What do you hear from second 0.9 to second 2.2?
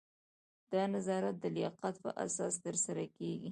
نظارت د لیاقت په